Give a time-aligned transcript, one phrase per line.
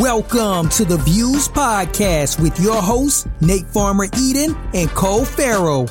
[0.00, 5.84] Welcome to the VEWS Podcast with your hosts, Nate Farmer Eden and Cole Farrell.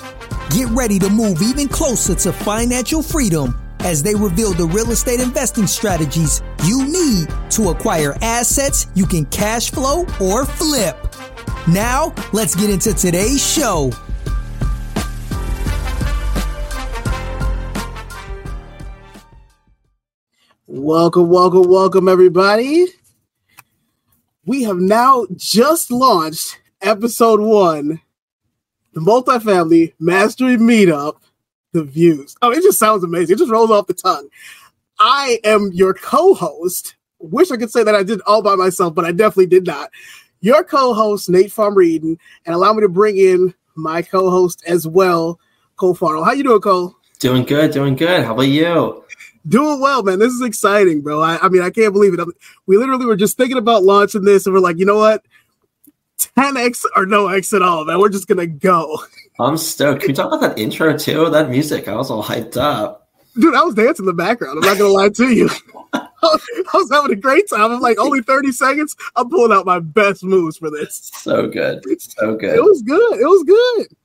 [0.50, 5.20] Get ready to move even closer to financial freedom as they reveal the real estate
[5.20, 10.98] investing strategies you need to acquire assets you can cash flow or flip.
[11.68, 13.92] Now, let's get into today's show.
[20.66, 22.88] Welcome, welcome, welcome, everybody.
[24.46, 28.02] We have now just launched episode one,
[28.94, 31.18] the multifamily mastery meetup,
[31.74, 32.36] the VEWS.
[32.42, 33.36] Oh, it just sounds amazing.
[33.36, 34.30] It just rolls off the tongue.
[35.00, 36.96] I am your co-host.
[37.20, 39.92] Wish I could say that I did all by myself, but I definitely did not.
[40.40, 45.40] Your co-host, Nate Pharmer-Eden, and allow me to bring in my co-host as well,
[45.76, 46.24] Cole Farrell.
[46.24, 46.96] How you doing, Cole?
[47.20, 48.24] Doing good, doing good.
[48.24, 49.04] How about you?
[49.48, 50.20] Doing well, man.
[50.20, 51.22] This is exciting, bro.
[51.22, 52.20] I, I mean, I can't believe it.
[52.20, 52.34] I mean,
[52.68, 55.26] we literally were just thinking about launching this, and we're like, you know what?
[56.38, 58.00] 10x or no x at all, man.
[58.00, 59.00] We're just gonna go.
[59.40, 60.02] I'm stoked.
[60.02, 61.30] Can we talk about that intro too?
[61.30, 63.10] That music, I was all hyped up.
[63.40, 64.60] Dude, I was dancing in the background.
[64.60, 65.50] I'm not gonna lie to you.
[66.24, 66.38] I
[66.74, 67.72] was having a great time.
[67.72, 68.96] I'm like, only 30 seconds.
[69.16, 71.10] I'm pulling out my best moves for this.
[71.16, 71.84] So good.
[72.00, 72.56] So good.
[72.56, 73.20] It was good.
[73.20, 73.98] It was good.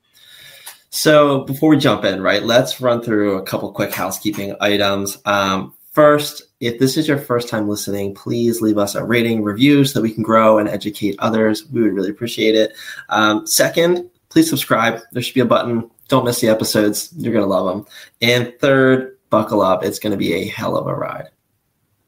[0.97, 5.19] So before we jump in, right, let's run through a couple quick housekeeping items.
[5.27, 9.85] Um, first, if this is your first time listening, please leave us a rating, review,
[9.85, 11.69] so that we can grow and educate others.
[11.71, 12.73] We would really appreciate it.
[13.11, 15.03] Um, second, please subscribe.
[15.13, 15.91] There should be a button.
[16.09, 17.13] Don't miss the episodes.
[17.19, 17.87] You're gonna love them.
[18.23, 19.85] And third, buckle up.
[19.85, 21.29] It's gonna be a hell of a ride.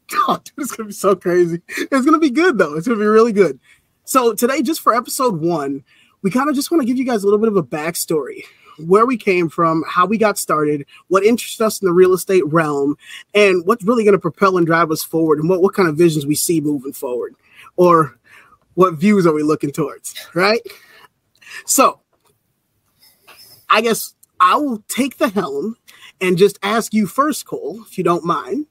[0.07, 1.61] God, dude, it's gonna be so crazy.
[1.77, 2.75] It's gonna be good though.
[2.75, 3.59] It's gonna be really good.
[4.05, 5.83] So today, just for episode one,
[6.23, 8.45] we kind of just want to give you guys a little bit of a backstory
[8.87, 12.45] where we came from, how we got started, what interests us in the real estate
[12.47, 12.97] realm,
[13.33, 15.97] and what's really going to propel and drive us forward, and what, what kind of
[15.97, 17.35] visions we see moving forward,
[17.75, 18.17] or
[18.75, 20.61] what views are we looking towards, right?
[21.65, 21.99] So,
[23.69, 25.77] I guess I will take the helm
[26.21, 28.65] and just ask you first, Cole, if you don't mind.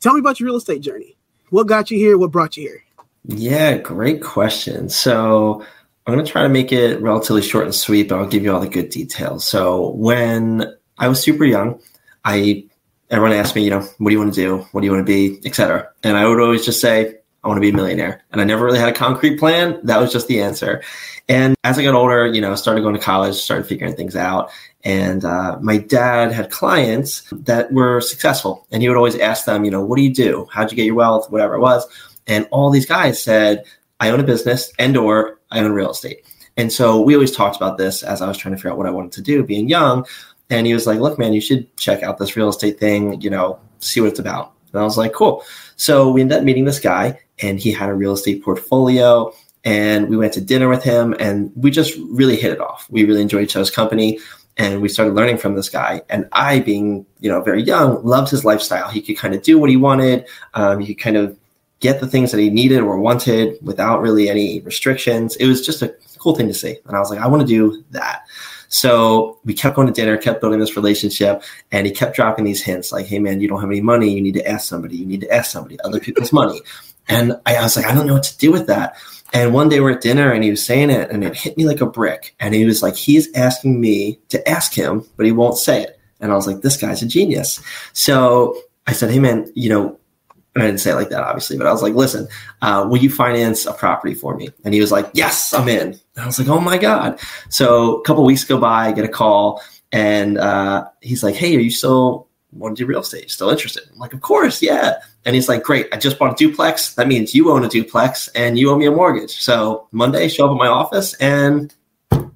[0.00, 1.16] Tell me about your real estate journey.
[1.50, 2.16] What got you here?
[2.16, 2.84] What brought you here?
[3.24, 4.88] Yeah, great question.
[4.88, 5.64] So,
[6.06, 8.52] I'm going to try to make it relatively short and sweet, but I'll give you
[8.52, 9.46] all the good details.
[9.46, 11.80] So when I was super young,
[12.24, 12.64] I
[13.10, 14.58] everyone asked me, you know, what do you want to do?
[14.72, 15.88] What do you want to be, etc.
[16.02, 18.22] And I would always just say, I want to be a millionaire.
[18.32, 19.80] And I never really had a concrete plan.
[19.84, 20.82] That was just the answer.
[21.28, 24.50] And as I got older, you know, started going to college, started figuring things out.
[24.84, 28.66] And uh, my dad had clients that were successful.
[28.70, 30.46] And he would always ask them, you know, what do you do?
[30.52, 31.30] How'd you get your wealth?
[31.30, 31.86] Whatever it was.
[32.26, 33.64] And all these guys said,
[34.00, 36.26] I own a business and or I own real estate.
[36.56, 38.86] And so we always talked about this as I was trying to figure out what
[38.86, 40.04] I wanted to do, being young.
[40.50, 43.30] And he was like, look, man, you should check out this real estate thing, you
[43.30, 44.52] know, see what it's about.
[44.72, 45.44] And I was like, cool.
[45.76, 49.32] So we ended up meeting this guy, and he had a real estate portfolio.
[49.64, 52.86] And we went to dinner with him, and we just really hit it off.
[52.90, 54.18] We really enjoyed each other's company,
[54.56, 56.02] and we started learning from this guy.
[56.08, 58.88] And I, being you know very young, loved his lifestyle.
[58.88, 60.26] He could kind of do what he wanted.
[60.54, 61.36] Um, he could kind of
[61.80, 65.36] get the things that he needed or wanted without really any restrictions.
[65.36, 66.76] It was just a cool thing to see.
[66.86, 68.26] And I was like, I want to do that.
[68.68, 71.42] So we kept going to dinner, kept building this relationship,
[71.72, 74.12] and he kept dropping these hints like, hey, man, you don't have any money.
[74.12, 74.96] You need to ask somebody.
[74.96, 76.60] You need to ask somebody, other people's money.
[77.08, 78.96] And I, I was like, I don't know what to do with that.
[79.32, 81.64] And one day we're at dinner and he was saying it and it hit me
[81.64, 82.34] like a brick.
[82.40, 85.98] And he was like, he's asking me to ask him, but he won't say it.
[86.20, 87.62] And I was like, this guy's a genius.
[87.92, 89.99] So I said, hey, man, you know,
[90.54, 92.26] and I didn't say it like that, obviously, but I was like, listen,
[92.62, 94.48] uh, will you finance a property for me?
[94.64, 95.88] And he was like, yes, I'm in.
[95.88, 97.20] And I was like, oh my God.
[97.50, 99.62] So a couple weeks go by, I get a call,
[99.92, 103.30] and uh, he's like, hey, are you still want to do real estate?
[103.30, 103.84] Still interested?
[103.92, 104.96] I'm like, of course, yeah.
[105.24, 106.94] And he's like, great, I just bought a duplex.
[106.94, 109.40] That means you own a duplex and you owe me a mortgage.
[109.40, 111.72] So Monday, show up at my office and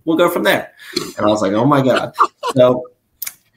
[0.04, 0.72] we'll go from there.
[1.16, 2.14] And I was like, oh my God.
[2.54, 2.84] So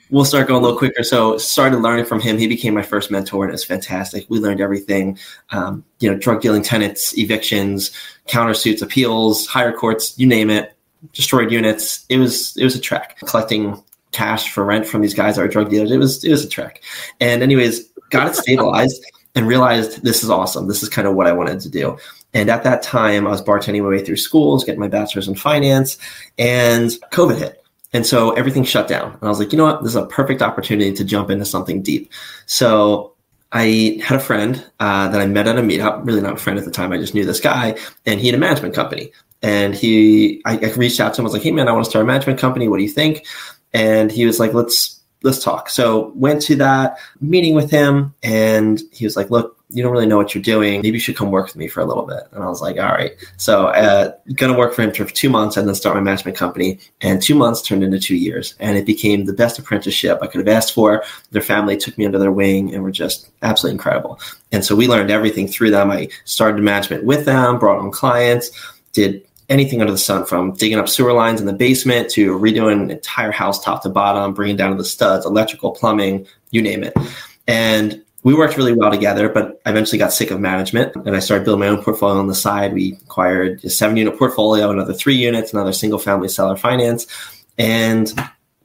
[0.09, 1.03] we'll start going a little quicker.
[1.03, 2.37] So started learning from him.
[2.37, 4.25] He became my first mentor, and it was fantastic.
[4.29, 5.17] We learned everything,
[5.51, 7.91] um, you know, drug dealing tenants, evictions,
[8.27, 10.75] countersuits, appeals, higher courts, you name it,
[11.13, 12.05] destroyed units.
[12.09, 13.17] It was it was a trek.
[13.19, 13.81] Collecting
[14.11, 15.91] cash for rent from these guys that are drug dealers.
[15.91, 16.81] It was it was a trek.
[17.19, 19.03] And anyways, got it stabilized
[19.35, 20.67] and realized this is awesome.
[20.67, 21.97] This is kind of what I wanted to do.
[22.33, 25.35] And at that time, I was bartending my way through schools, getting my bachelor's in
[25.35, 25.97] finance,
[26.37, 27.56] and COVID hit.
[27.93, 29.13] And so everything shut down.
[29.13, 29.81] And I was like, you know what?
[29.81, 32.11] This is a perfect opportunity to jump into something deep.
[32.45, 33.13] So
[33.51, 36.59] I had a friend uh, that I met at a meetup, really not a friend
[36.59, 36.91] at the time.
[36.91, 39.11] I just knew this guy, and he had a management company.
[39.41, 41.25] And he, I, I reached out to him.
[41.25, 42.67] I was like, "Hey, man, I want to start a management company.
[42.67, 43.25] What do you think?"
[43.73, 48.81] And he was like, "Let's let's talk." So went to that meeting with him, and
[48.91, 50.81] he was like, "Look, you don't really know what you're doing.
[50.81, 52.23] Maybe you should come work with me for a little bit.
[52.31, 53.13] And I was like, all right.
[53.35, 56.37] So uh, going to work for him for two months and then start my management
[56.37, 56.79] company.
[57.01, 58.55] And two months turned into two years.
[58.61, 61.03] And it became the best apprenticeship I could have asked for.
[61.31, 64.19] Their family took me under their wing and were just absolutely incredible.
[64.53, 65.91] And so we learned everything through them.
[65.91, 68.49] I started management with them, brought on clients,
[68.93, 72.83] did anything under the sun from digging up sewer lines in the basement to redoing
[72.83, 76.83] an entire house top to bottom, bringing down to the studs, electrical, plumbing, you name
[76.83, 76.93] it.
[77.47, 81.19] And we worked really well together, but I eventually got sick of management and I
[81.19, 82.73] started building my own portfolio on the side.
[82.73, 87.07] We acquired a seven unit portfolio, another three units, another single family seller finance,
[87.57, 88.13] and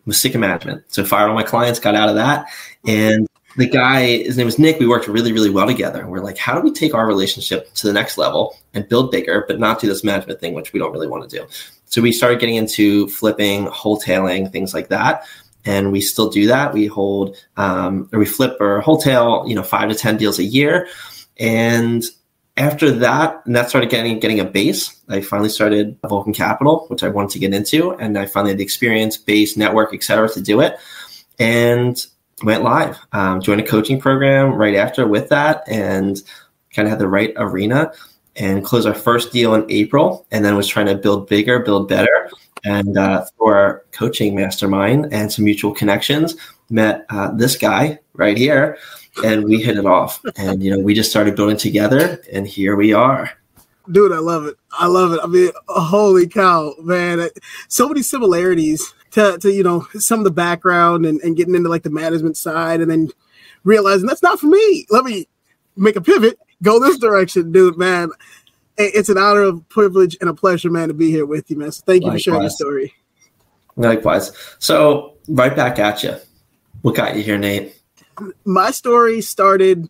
[0.04, 0.82] was sick of management.
[0.88, 2.46] So fired all my clients, got out of that.
[2.88, 4.80] And the guy, his name was Nick.
[4.80, 6.00] We worked really, really well together.
[6.00, 9.12] And we're like, how do we take our relationship to the next level and build
[9.12, 11.46] bigger, but not do this management thing, which we don't really want to do.
[11.84, 15.24] So we started getting into flipping, wholetailing, things like that
[15.64, 16.72] and we still do that.
[16.72, 20.44] We hold um, or we flip or wholesale, you know, five to ten deals a
[20.44, 20.88] year,
[21.38, 22.04] and
[22.56, 25.00] after that, and that started getting getting a base.
[25.08, 28.58] I finally started Volcan Capital, which I wanted to get into, and I finally had
[28.58, 30.76] the experience, base, network, et cetera, to do it,
[31.38, 32.04] and
[32.42, 32.98] went live.
[33.12, 36.20] Um, joined a coaching program right after with that, and
[36.74, 37.92] kind of had the right arena
[38.36, 41.88] and closed our first deal in April, and then was trying to build bigger, build
[41.88, 42.30] better
[42.64, 46.36] and uh, through our coaching mastermind and some mutual connections,
[46.70, 48.78] met uh, this guy right here,
[49.24, 50.20] and we hit it off.
[50.36, 53.30] And you know, we just started building together, and here we are.
[53.90, 54.56] Dude, I love it.
[54.72, 55.20] I love it.
[55.22, 57.28] I mean, holy cow, man!
[57.68, 61.68] So many similarities to, to you know some of the background and, and getting into
[61.68, 63.10] like the management side, and then
[63.64, 64.86] realizing that's not for me.
[64.90, 65.26] Let me
[65.76, 67.76] make a pivot, go this direction, dude.
[67.76, 68.10] Man,
[68.76, 71.72] it's an honor, a privilege, and a pleasure, man, to be here with you, man.
[71.72, 72.20] So thank you Likewise.
[72.20, 72.94] for sharing your story.
[73.76, 74.32] Likewise.
[74.58, 76.16] So right back at you.
[76.82, 77.76] What got you here, Nate?
[78.44, 79.88] My story started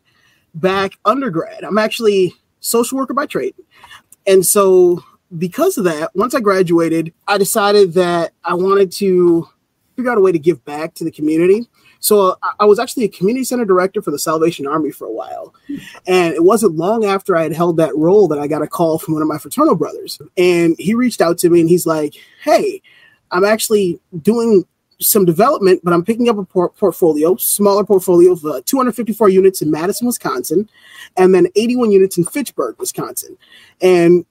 [0.55, 1.65] back undergrad.
[1.65, 3.55] I'm actually social worker by trade.
[4.27, 5.03] And so
[5.37, 9.49] because of that, once I graduated, I decided that I wanted to
[9.97, 11.67] figure out a way to give back to the community.
[12.03, 15.55] So I was actually a community center director for the Salvation Army for a while.
[16.09, 18.99] And it wasn't long after I had held that role that I got a call
[18.99, 20.21] from one of my fraternal brothers.
[20.37, 22.83] And he reached out to me and he's like, Hey,
[23.31, 24.65] I'm actually doing
[24.99, 29.63] some development, but I'm picking up a por- portfolio, smaller portfolio of uh, 254 units
[29.63, 30.69] in Madison, Wisconsin,
[31.17, 33.39] and then 81 units in Fitchburg, Wisconsin.
[33.81, 34.27] And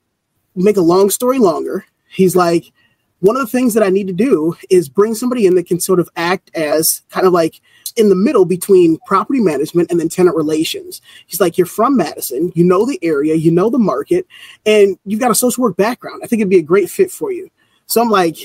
[0.56, 2.74] make a long story longer, he's like,
[3.22, 5.80] one of the things that I need to do is bring somebody in that can
[5.80, 7.62] sort of act as kind of like
[7.96, 11.02] in the middle between property management and then tenant relations.
[11.28, 14.28] He's like, You're from Madison, you know the area, you know the market,
[14.66, 16.22] and you've got a social work background.
[16.24, 17.50] I think it'd be a great fit for you.
[17.86, 18.38] So I'm like,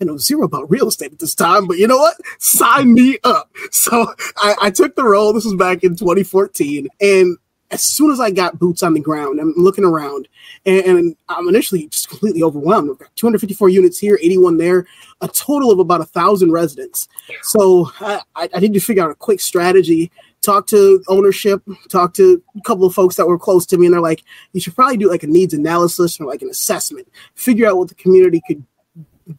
[0.00, 2.16] I know zero about real estate at this time, but you know what?
[2.38, 3.50] Sign me up.
[3.70, 5.32] So I, I took the role.
[5.32, 6.88] This was back in 2014.
[7.00, 7.36] And
[7.70, 10.28] as soon as I got boots on the ground, I'm looking around
[10.64, 12.88] and, and, I'm initially just completely overwhelmed.
[12.88, 14.86] We've got 254 units here, 81 there,
[15.20, 17.08] a total of about a thousand residents.
[17.42, 20.10] So I, I need to figure out a quick strategy.
[20.40, 23.92] Talk to ownership, talk to a couple of folks that were close to me, and
[23.92, 24.22] they're like,
[24.52, 27.88] you should probably do like a needs analysis or like an assessment, figure out what
[27.88, 28.64] the community could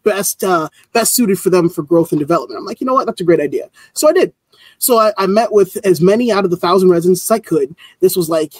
[0.03, 2.59] best uh, best suited for them for growth and development.
[2.59, 3.69] I'm like, you know what, that's a great idea.
[3.93, 4.33] So I did.
[4.79, 7.75] So I, I, met with as many out of the thousand residents as I could.
[7.99, 8.53] This was like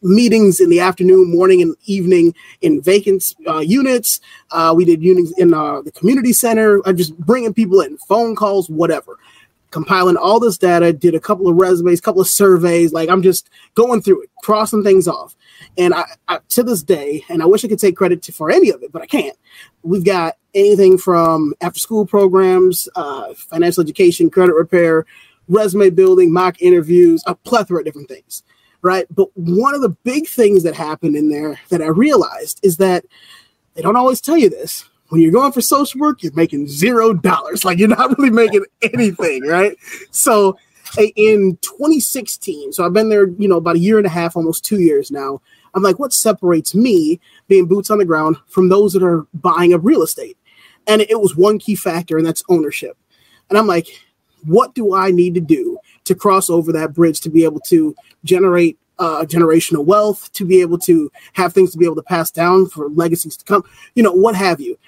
[0.00, 4.20] meetings in the afternoon, morning, and evening in vacant uh, units.
[4.52, 6.80] Uh, we did units in uh, the community center.
[6.86, 9.18] I'm just bringing people in, phone calls, whatever.
[9.72, 12.92] Compiling all this data, did a couple of resumes, couple of surveys.
[12.92, 15.34] Like I'm just going through it, crossing things off.
[15.76, 18.50] And I, I to this day, and I wish I could take credit to, for
[18.50, 19.36] any of it, but I can't.
[19.82, 25.04] We've got anything from after school programs, uh, financial education, credit repair,
[25.48, 28.42] resume building, mock interviews, a plethora of different things,
[28.82, 29.06] right?
[29.14, 33.04] But one of the big things that happened in there that I realized is that
[33.74, 34.88] they don't always tell you this.
[35.08, 37.64] When you're going for social work, you're making zero dollars.
[37.64, 39.76] Like you're not really making anything, right?
[40.10, 40.58] So
[40.98, 44.64] in 2016, so I've been there, you know, about a year and a half, almost
[44.64, 45.40] two years now.
[45.74, 49.74] I'm like, what separates me being boots on the ground from those that are buying
[49.74, 50.38] up real estate?
[50.86, 52.96] And it was one key factor, and that's ownership.
[53.50, 53.88] And I'm like,
[54.46, 57.94] what do I need to do to cross over that bridge to be able to
[58.24, 62.30] generate uh, generational wealth, to be able to have things to be able to pass
[62.30, 63.62] down for legacies to come,
[63.94, 64.78] you know, what have you.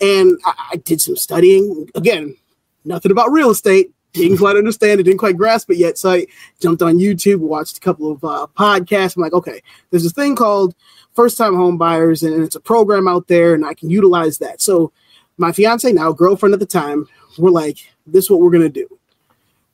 [0.00, 1.88] And I, I did some studying.
[1.94, 2.36] Again,
[2.84, 3.90] nothing about real estate.
[4.12, 5.98] Didn't quite understand it, didn't quite grasp it yet.
[5.98, 6.26] So I
[6.60, 9.16] jumped on YouTube, watched a couple of uh, podcasts.
[9.16, 10.74] I'm like, okay, there's this thing called
[11.14, 14.62] first time home buyers, and it's a program out there, and I can utilize that.
[14.62, 14.92] So
[15.36, 18.68] my fiance, now girlfriend at the time, we're like, this is what we're going to
[18.68, 18.88] do.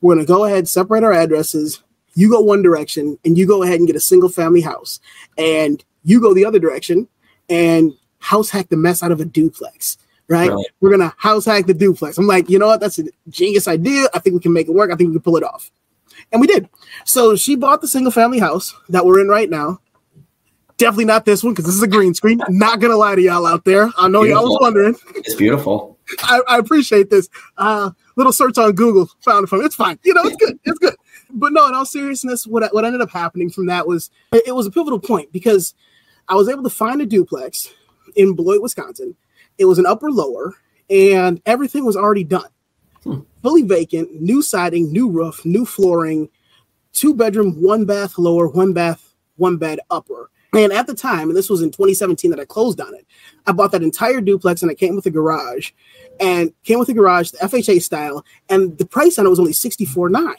[0.01, 1.81] We're going to go ahead, separate our addresses,
[2.15, 4.99] you go one direction and you go ahead and get a single family house,
[5.37, 7.07] and you go the other direction
[7.49, 9.97] and house hack the mess out of a duplex.
[10.27, 10.49] Right?
[10.49, 10.65] right?
[10.79, 12.17] We're gonna house hack the duplex.
[12.17, 12.79] I'm like, you know what?
[12.79, 14.07] That's a genius idea.
[14.13, 14.89] I think we can make it work.
[14.89, 15.69] I think we can pull it off.
[16.31, 16.69] And we did.
[17.03, 19.81] So she bought the single family house that we're in right now.
[20.77, 22.41] Definitely not this one because this is a green screen.
[22.47, 23.89] Not gonna lie to y'all out there.
[23.97, 24.27] I know beautiful.
[24.27, 24.95] y'all was wondering.
[25.15, 25.97] It's beautiful.
[26.23, 27.27] I, I appreciate this.
[27.57, 29.61] Uh, little search on Google found it from.
[29.61, 29.99] It's fine.
[30.03, 30.59] You know, it's good.
[30.63, 30.95] It's good.
[31.29, 34.67] But no, in all seriousness, what what ended up happening from that was it was
[34.67, 35.73] a pivotal point because
[36.27, 37.73] I was able to find a duplex
[38.15, 39.15] in Beloit, Wisconsin.
[39.57, 40.55] It was an upper lower,
[40.89, 42.49] and everything was already done.
[43.03, 43.19] Hmm.
[43.41, 46.29] Fully vacant, new siding, new roof, new flooring,
[46.93, 50.30] two bedroom, one bath lower, one bath, one bed upper.
[50.53, 53.07] And at the time, and this was in 2017 that I closed on it,
[53.47, 55.71] I bought that entire duplex and it came with a garage
[56.19, 59.53] and came with a garage, the FHA style, and the price on it was only
[59.53, 60.35] sixty-four nine,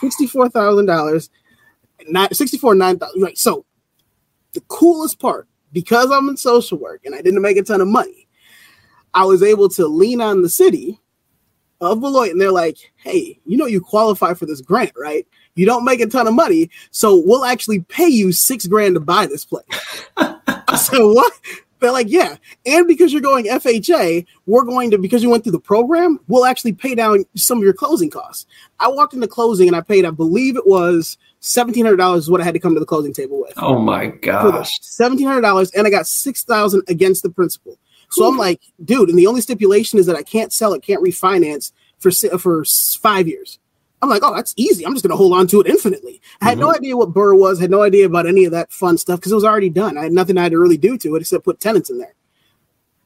[0.00, 1.28] sixty-four thousand dollars,
[2.08, 3.20] not sixty-four nine thousand.
[3.22, 3.36] Right.
[3.36, 3.66] So
[4.52, 7.88] the coolest part, because I'm in social work and I didn't make a ton of
[7.88, 8.26] money,
[9.12, 10.98] I was able to lean on the city
[11.82, 15.26] of Beloit, and they're like, "Hey, you know you qualify for this grant, right?
[15.56, 19.00] You don't make a ton of money, so we'll actually pay you six grand to
[19.00, 19.64] buy this place."
[20.16, 21.32] I said, "What?"
[21.80, 22.36] They're like, yeah.
[22.64, 26.46] And because you're going FHA, we're going to, because you went through the program, we'll
[26.46, 28.46] actually pay down some of your closing costs.
[28.80, 32.44] I walked into closing and I paid, I believe it was $1,700 is what I
[32.44, 33.52] had to come to the closing table with.
[33.58, 34.80] Oh my gosh.
[34.80, 37.78] $1,700 and I got 6000 against the principal.
[38.10, 38.28] So Ooh.
[38.28, 41.72] I'm like, dude, and the only stipulation is that I can't sell it, can't refinance
[41.98, 42.64] for, for
[43.00, 43.58] five years.
[44.02, 44.84] I'm like, oh, that's easy.
[44.84, 46.20] I'm just going to hold on to it infinitely.
[46.40, 46.66] I had mm-hmm.
[46.66, 49.32] no idea what BRRRR was, had no idea about any of that fun stuff because
[49.32, 49.96] it was already done.
[49.96, 52.14] I had nothing I had to really do to it except put tenants in there.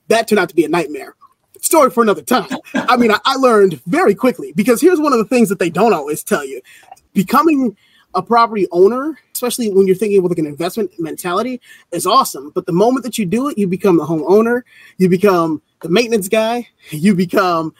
[0.08, 1.14] That turned out to be a nightmare.
[1.60, 2.48] Story for another time.
[2.74, 5.70] I mean, I, I learned very quickly because here's one of the things that they
[5.70, 6.60] don't always tell you
[7.12, 7.76] becoming
[8.14, 11.60] a property owner, especially when you're thinking with like an investment mentality,
[11.92, 12.50] is awesome.
[12.54, 14.62] But the moment that you do it, you become the homeowner,
[14.98, 17.74] you become the maintenance guy, you become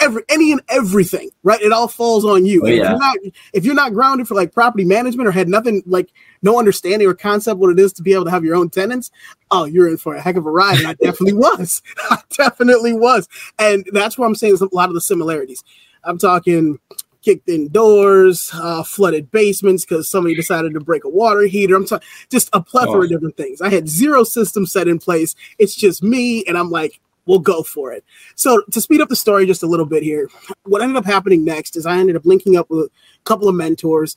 [0.00, 1.60] every any and everything, right?
[1.60, 2.62] It all falls on you.
[2.64, 2.74] Oh, yeah.
[2.74, 3.16] If you're not
[3.52, 6.10] if you're not grounded for like property management or had nothing like
[6.42, 9.10] no understanding or concept what it is to be able to have your own tenants,
[9.50, 10.78] oh, you're in for a heck of a ride.
[10.78, 11.82] And I definitely was.
[12.10, 13.28] I definitely was.
[13.58, 15.62] And that's where I'm saying a lot of the similarities.
[16.04, 16.78] I'm talking
[17.26, 21.74] kicked in doors, uh, flooded basements because somebody decided to break a water heater.
[21.74, 23.02] I'm talking just a plethora oh.
[23.02, 23.60] of different things.
[23.60, 25.34] I had zero system set in place.
[25.58, 28.04] It's just me, and I'm like, we'll go for it.
[28.34, 30.28] So to speed up the story just a little bit here,
[30.64, 32.90] what ended up happening next is I ended up linking up with a
[33.24, 34.16] couple of mentors,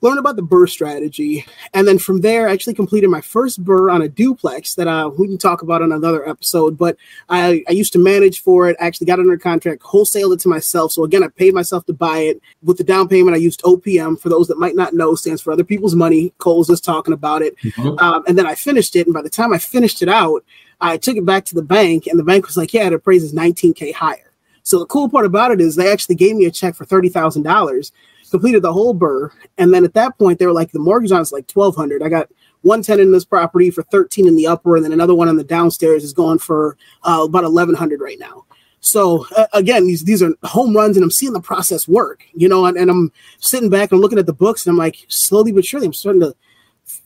[0.00, 3.92] learned about the BRRRR strategy, and then from there I actually completed my first BRRRR
[3.92, 6.76] on a duplex that uh, we can talk about on another episode.
[6.76, 6.96] But
[7.28, 10.90] I, I used to manage for it, actually got under contract, wholesaled it to myself.
[10.90, 12.42] So again, I paid myself to buy it.
[12.64, 14.20] With the down payment, I used OPM.
[14.20, 16.34] For those that might not know, stands for other people's money.
[16.38, 17.96] Cole's just talking about it, mm-hmm.
[18.04, 19.06] um, and then I finished it.
[19.06, 20.44] And by the time I finished it out,
[20.82, 23.32] I took it back to the bank, and the bank was like, "Yeah, it appraises
[23.32, 24.32] 19k higher."
[24.64, 27.08] So the cool part about it is they actually gave me a check for thirty
[27.08, 27.92] thousand dollars,
[28.30, 31.20] completed the whole BRRRR, and then at that point they were like, "The mortgage on
[31.20, 32.02] is like twelve hundred.
[32.02, 32.28] I got
[32.62, 35.36] one tenant in this property for thirteen in the upper, and then another one on
[35.36, 38.44] the downstairs is going for uh, about eleven hundred right now."
[38.80, 42.48] So uh, again, these these are home runs, and I'm seeing the process work, you
[42.48, 42.66] know.
[42.66, 45.64] And, and I'm sitting back and looking at the books, and I'm like, slowly but
[45.64, 46.34] surely, I'm starting to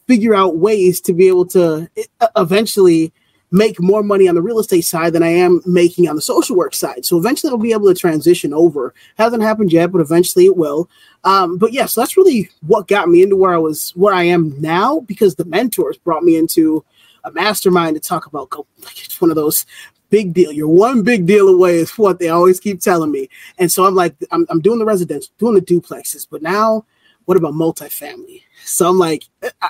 [0.06, 1.90] figure out ways to be able to
[2.37, 3.12] eventually
[3.50, 6.57] make more money on the real estate side than I am making on the social
[6.57, 7.05] work side.
[7.05, 8.93] So eventually I'll be able to transition over.
[9.17, 10.91] Hasn't happened yet, but eventually it will.
[11.25, 14.15] Um, but yes, yeah, so that's really what got me into where I was, where
[14.15, 16.85] I am now, because the mentors brought me into
[17.25, 18.53] a mastermind to talk about.
[18.79, 19.65] Like it's one of those
[20.11, 20.53] big deal.
[20.53, 23.29] You're one big deal away is what they always keep telling me.
[23.59, 26.85] And so I'm like, I'm, I'm doing the residential, doing the duplexes, but now
[27.25, 28.43] what about multifamily?
[28.66, 29.25] So I'm like,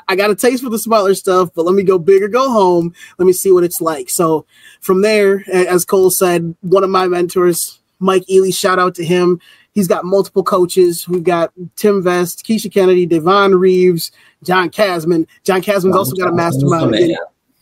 [0.08, 2.50] I got a taste for the smaller stuff, but let me go big or go
[2.50, 2.94] home.
[3.18, 4.08] Let me see what it's like.
[4.08, 4.46] So
[4.80, 9.40] from there, as Cole said, one of my mentors, Mike Ely, shout out to him.
[9.72, 11.06] He's got multiple coaches.
[11.06, 14.10] We've got Tim Vest, Keisha Kennedy, Devon Reeves,
[14.42, 15.26] John Casmon.
[15.44, 17.16] John Casmon's oh, also got a mastermind.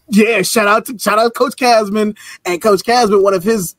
[0.09, 3.23] Yeah, shout out to shout out Coach Casmon and Coach Casmon.
[3.23, 3.75] One of his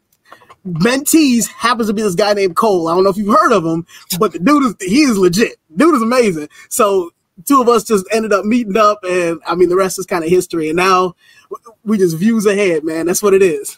[0.68, 2.88] mentees happens to be this guy named Cole.
[2.88, 3.86] I don't know if you've heard of him,
[4.20, 5.58] but the dude is he is legit.
[5.76, 6.50] Dude is amazing.
[6.70, 7.12] So
[7.44, 10.24] two of us just ended up meeting up, and I mean, the rest is kind
[10.24, 10.70] of history.
[10.70, 11.16] And now
[11.84, 13.06] we just views ahead, man.
[13.06, 13.78] That's what it is.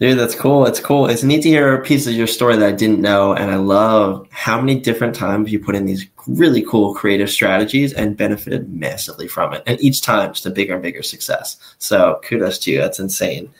[0.00, 0.66] Dude, that's cool.
[0.66, 1.06] It's cool.
[1.06, 3.32] It's neat to hear a piece of your story that I didn't know.
[3.32, 7.92] And I love how many different times you put in these really cool creative strategies
[7.92, 9.62] and benefited massively from it.
[9.66, 11.58] And each time just a bigger and bigger success.
[11.78, 12.78] So kudos to you.
[12.78, 13.54] That's insane.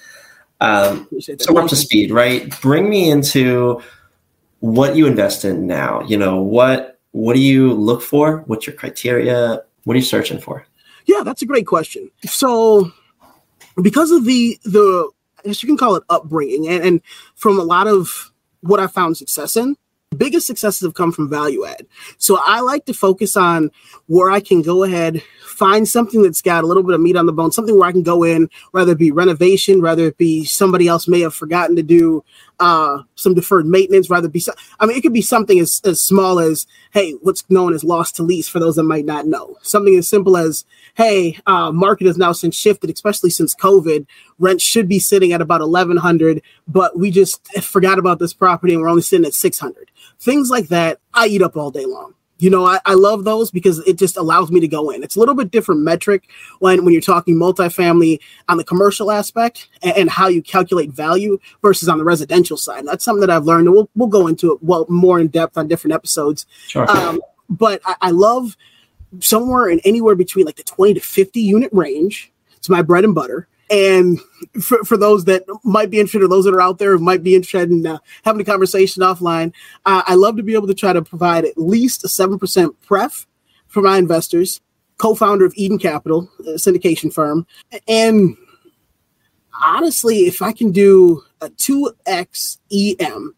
[0.61, 2.61] Um, so we're up to speed, right?
[2.61, 3.81] Bring me into
[4.59, 6.03] what you invest in now.
[6.03, 8.39] You know, what what do you look for?
[8.47, 9.63] What's your criteria?
[9.85, 10.67] What are you searching for?
[11.07, 12.11] Yeah, that's a great question.
[12.25, 12.91] So,
[13.81, 17.01] because of the the I guess you can call it upbringing, and, and
[17.37, 19.77] from a lot of what I found success in,
[20.15, 21.87] biggest successes have come from value add.
[22.19, 23.71] So I like to focus on
[24.07, 27.27] where I can go ahead, find something that's got a little bit of meat on
[27.27, 30.45] the bone, something where I can go in, whether it be renovation, whether it be
[30.45, 32.25] somebody else may have forgotten to do
[32.61, 34.43] uh, some deferred maintenance, rather be,
[34.79, 38.13] I mean, it could be something as, as small as, hey, what's known as loss
[38.13, 39.57] to lease for those that might not know.
[39.63, 44.07] Something as simple as, hey, uh, market has now since shifted, especially since COVID.
[44.39, 48.83] Rent should be sitting at about 1100 but we just forgot about this property and
[48.83, 49.91] we're only sitting at 600
[50.25, 52.15] Things like that, I eat up all day long.
[52.39, 55.03] You know, I, I love those because it just allows me to go in.
[55.03, 56.29] It's a little bit different metric
[56.61, 61.39] when, when you're talking multifamily on the commercial aspect and, and how you calculate value
[61.61, 62.81] versus on the residential side.
[62.81, 65.29] And that's something that I've learned, and we'll, we'll go into it well more in
[65.29, 66.47] depth on different episodes.
[66.69, 66.91] Sure.
[66.91, 68.57] Um, but I, I love
[69.21, 72.33] somewhere and anywhere between like the 20 to 50 unit range.
[72.57, 73.47] It's my bread and butter.
[73.71, 74.21] And
[74.61, 77.35] for, for those that might be interested, or those that are out there might be
[77.35, 79.53] interested in uh, having a conversation offline,
[79.87, 83.27] uh, I love to be able to try to provide at least a 7% pref
[83.69, 84.61] for my investors,
[84.99, 87.47] co founder of Eden Capital, syndication firm.
[87.89, 88.37] And
[89.63, 93.35] honestly, if I can do a 2x EM,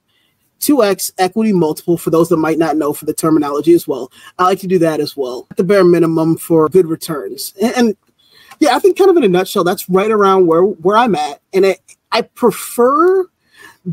[0.60, 4.10] 2x equity multiple for those that might not know for the terminology as well.
[4.38, 5.46] I like to do that as well.
[5.50, 7.54] At the bare minimum for good returns.
[7.60, 7.96] And, and
[8.58, 11.40] yeah, I think kind of in a nutshell, that's right around where where I'm at,
[11.52, 11.78] and I,
[12.12, 13.26] I prefer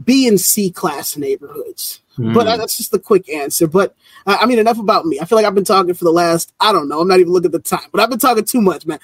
[0.03, 1.99] B and C class neighborhoods.
[2.17, 2.33] Mm.
[2.33, 3.67] But that's just the quick answer.
[3.67, 5.19] But uh, I mean, enough about me.
[5.19, 6.99] I feel like I've been talking for the last I don't know.
[6.99, 8.99] I'm not even looking at the time, but I've been talking too much, man.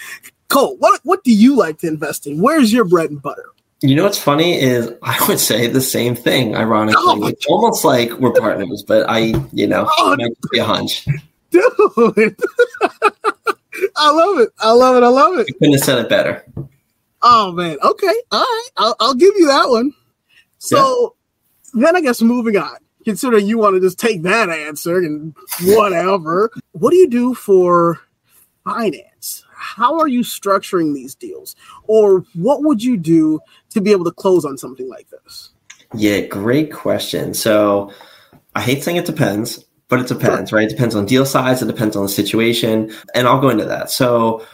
[0.48, 2.42] Cole, what what do you like to invest in?
[2.42, 3.46] Where's your bread and butter?
[3.82, 6.56] You know what's funny is I would say the same thing.
[6.56, 10.66] Ironically, oh it's almost like we're partners, but I, you know, oh, might be a
[10.66, 11.08] hunch,
[11.50, 11.64] dude.
[13.96, 14.50] I love it.
[14.60, 15.04] I love it.
[15.04, 15.48] I love it.
[15.48, 16.46] You couldn't have said it better.
[17.22, 17.78] Oh man.
[17.84, 18.14] Okay.
[18.32, 18.70] All right.
[18.78, 19.94] I'll, I'll give you that one.
[20.58, 21.16] So
[21.74, 21.86] yeah.
[21.86, 22.78] then I guess moving on.
[23.06, 28.00] Considering you want to just take that answer and whatever, what do you do for
[28.66, 29.44] finance?
[29.54, 31.56] How are you structuring these deals?
[31.88, 35.50] Or what would you do to be able to close on something like this?
[35.96, 37.34] Yeah, great question.
[37.34, 37.92] So
[38.54, 40.68] I hate saying it depends but it depends, right?
[40.68, 43.92] It depends on deal size, it depends on the situation, and I'll go into that.
[43.92, 44.46] So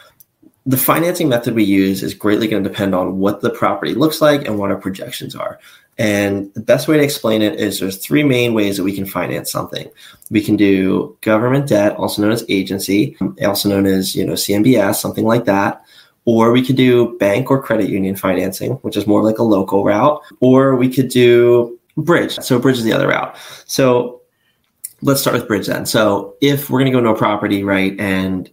[0.64, 4.20] the financing method we use is greatly going to depend on what the property looks
[4.20, 5.60] like and what our projections are.
[5.98, 9.06] And the best way to explain it is there's three main ways that we can
[9.06, 9.88] finance something.
[10.30, 14.96] We can do government debt, also known as agency, also known as, you know, CMBS,
[14.96, 15.82] something like that.
[16.26, 19.84] Or we could do bank or credit union financing, which is more like a local
[19.84, 20.20] route.
[20.40, 22.36] Or we could do bridge.
[22.40, 23.36] So bridge is the other route.
[23.66, 24.20] So
[25.02, 25.86] let's start with bridge then.
[25.86, 28.50] So if we're going to go into a property, right, and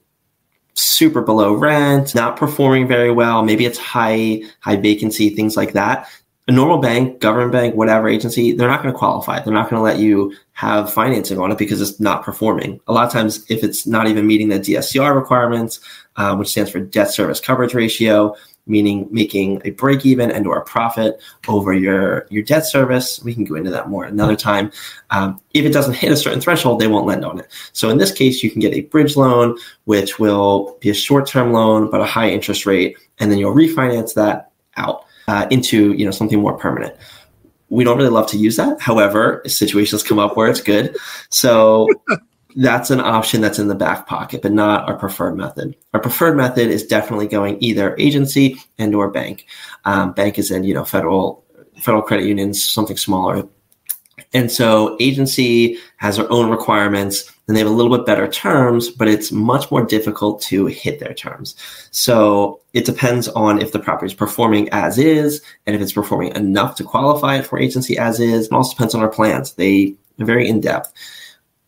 [0.74, 6.08] super below rent, not performing very well, maybe it's high high vacancy, things like that.
[6.50, 9.40] A normal bank, government bank, whatever agency, they're not going to qualify.
[9.40, 12.82] They're not going to let you have financing on it because it's not performing.
[12.88, 15.80] A lot of times, if it's not even meeting the DSCR requirements,
[16.18, 20.58] uh, which stands for debt service coverage ratio, meaning making a break even and or
[20.58, 23.22] a profit over your your debt service.
[23.24, 24.72] We can go into that more another time.
[25.10, 27.48] Um, if it doesn't hit a certain threshold, they won't lend on it.
[27.74, 31.28] So in this case, you can get a bridge loan, which will be a short
[31.28, 35.94] term loan but a high interest rate, and then you'll refinance that out uh, into
[35.94, 36.96] you know something more permanent.
[37.70, 38.80] We don't really love to use that.
[38.80, 40.96] However, situations come up where it's good.
[41.30, 41.88] So
[42.56, 45.76] that's an option that's in the back pocket, but not our preferred method.
[45.94, 49.46] Our preferred method is definitely going either agency and or bank.
[49.86, 51.44] Um, bank is in you know federal
[51.82, 53.48] federal credit unions, something smaller.
[54.34, 58.90] And so agency has their own requirements and they have a little bit better terms,
[58.90, 61.56] but it's much more difficult to hit their terms.
[61.92, 66.36] So it depends on if the property is performing as is and if it's performing
[66.36, 68.48] enough to qualify it for agency as is.
[68.48, 69.54] It also depends on our plans.
[69.54, 70.94] They are very in depth.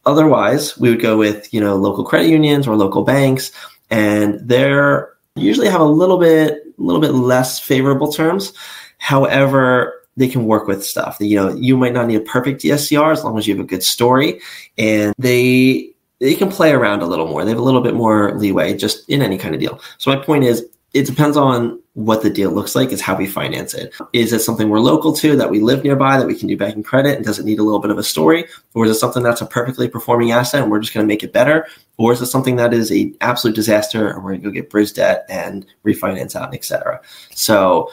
[0.05, 3.51] Otherwise, we would go with, you know, local credit unions or local banks,
[3.89, 8.53] and they're usually have a little bit, a little bit less favorable terms.
[8.97, 11.17] However, they can work with stuff.
[11.19, 13.67] You know, you might not need a perfect DSCR as long as you have a
[13.67, 14.39] good story,
[14.77, 17.43] and they they can play around a little more.
[17.43, 19.81] They have a little bit more leeway just in any kind of deal.
[19.97, 20.65] So my point is,
[20.95, 23.93] it depends on what the deal looks like is how we finance it.
[24.13, 26.83] Is it something we're local to that we live nearby that we can do banking
[26.83, 28.45] credit and does it need a little bit of a story?
[28.73, 31.21] Or is it something that's a perfectly performing asset and we're just going to make
[31.21, 31.67] it better?
[31.97, 34.69] Or is it something that is a absolute disaster and we're going to go get
[34.69, 37.01] bridge debt and refinance out, etc.
[37.31, 37.89] So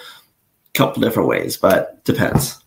[0.69, 2.63] a couple different ways, but depends.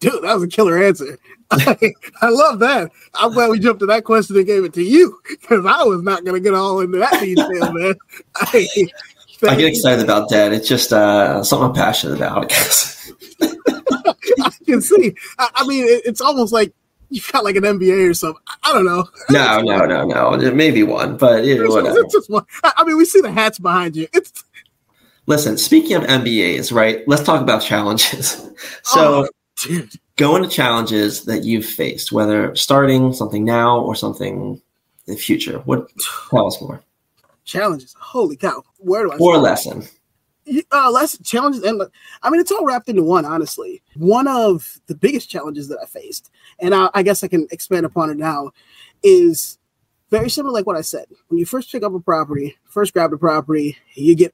[0.00, 1.18] Dude, that was a killer answer.
[1.50, 1.78] I,
[2.20, 2.90] I love that.
[3.14, 6.02] I'm glad we jumped to that question and gave it to you because I was
[6.02, 7.94] not going to get all into that detail, man.
[8.36, 8.68] I,
[9.42, 10.52] I get excited about that.
[10.52, 13.12] It's just uh, something I'm passionate about, I guess.
[13.42, 15.14] I can see.
[15.38, 16.72] I, I mean, it, it's almost like
[17.10, 18.42] you've got like an MBA or something.
[18.48, 19.06] I, I don't know.
[19.30, 20.36] No, no, no, no.
[20.36, 21.98] There may be one, but yeah, whatever.
[22.00, 22.44] It's just one.
[22.62, 24.06] I, I mean, we see the hats behind you.
[24.12, 24.44] It's
[25.26, 27.06] Listen, speaking of MBAs, right?
[27.08, 28.50] Let's talk about challenges.
[28.84, 29.26] So,
[29.68, 34.60] oh, go into challenges that you've faced, whether starting something now or something
[35.06, 35.58] in the future.
[35.60, 35.90] What
[36.30, 36.82] tell us more?
[37.44, 37.94] Challenges.
[37.98, 38.62] Holy cow!
[38.78, 39.16] Where do I?
[39.16, 39.42] Or start?
[39.42, 39.82] lesson.
[40.72, 41.82] uh, less challenges and
[42.22, 43.24] I mean it's all wrapped into one.
[43.24, 47.46] Honestly, one of the biggest challenges that I faced, and I, I guess I can
[47.50, 48.50] expand upon it now,
[49.02, 49.58] is
[50.10, 51.06] very similar like what I said.
[51.28, 54.32] When you first pick up a property, first grab the property, you get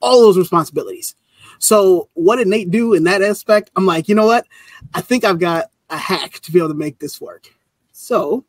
[0.00, 1.14] all those responsibilities.
[1.58, 3.70] So what did Nate do in that aspect?
[3.76, 4.46] I'm like, you know what?
[4.94, 7.52] I think I've got a hack to be able to make this work.
[7.92, 8.44] So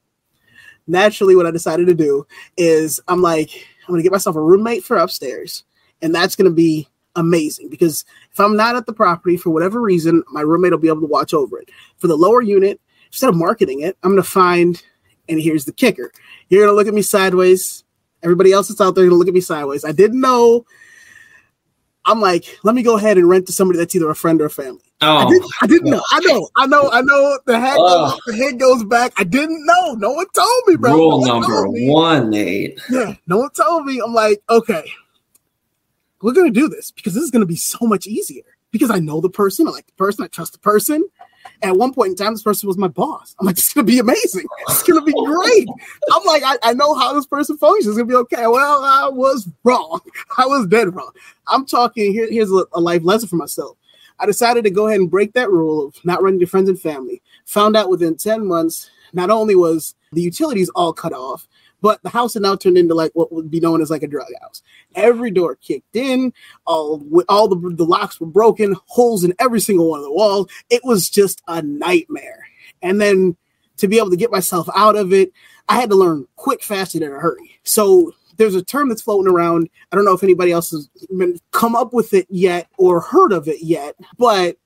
[0.88, 2.26] naturally, what I decided to do
[2.58, 5.66] is I'm like, I'm gonna get myself a roommate for upstairs
[6.02, 10.24] and that's to be amazing because if I'm not at the property for whatever reason,
[10.32, 11.70] my roommate will be able to watch over it.
[11.98, 14.82] For the lower unit, instead of marketing it, I'm to find,
[15.28, 16.12] and here's the kicker
[16.50, 17.84] you're to look at me sideways.
[18.24, 19.84] Everybody else that's out there to look at me sideways.
[19.84, 20.66] I didn't know.
[22.06, 24.46] I'm like, let me go ahead and rent to somebody that's either a friend or
[24.46, 24.82] a family.
[25.02, 26.02] Oh, I, didn't, I didn't know.
[26.12, 26.50] I know.
[26.56, 26.90] I know.
[26.92, 27.40] I know.
[27.46, 28.12] The head, Oh.
[28.12, 29.14] goes, the head goes back.
[29.18, 29.94] I didn't know.
[29.94, 30.94] No one told me, bro.
[30.94, 32.80] Rule one number one, Nate.
[32.90, 34.00] Yeah, no one told me.
[34.04, 34.92] I'm like, okay,
[36.22, 39.22] we're gonna do this because this is gonna be so much easier because I know
[39.22, 41.04] the person, I like the person, I trust the person.
[41.64, 43.36] At one point in time, this person was my boss.
[43.40, 44.46] I'm like, this is gonna be amazing.
[44.68, 45.68] It's gonna be great.
[46.12, 47.88] I'm like, I, I know how this person functions.
[47.88, 48.48] It's gonna be okay.
[48.48, 50.00] Well, I was wrong.
[50.38, 51.12] I was dead wrong.
[51.48, 52.28] I'm talking here.
[52.30, 53.78] Here's a, a life lesson for myself.
[54.20, 56.80] I decided to go ahead and break that rule of not running to friends and
[56.80, 57.22] family.
[57.46, 61.48] Found out within 10 months, not only was the utilities all cut off,
[61.82, 64.08] but the house had now turned into like what would be known as like a
[64.08, 64.62] drug house.
[64.96, 66.34] Every door kicked in,
[66.66, 70.48] all all the, the locks were broken, holes in every single one of the walls.
[70.70, 72.48] It was just a nightmare.
[72.82, 73.36] And then
[73.78, 75.32] to be able to get myself out of it,
[75.68, 77.60] I had to learn quick, fast, and in a hurry.
[77.64, 79.70] So there's a term that's floating around.
[79.92, 80.90] I don't know if anybody else has
[81.52, 84.58] come up with it yet or heard of it yet, but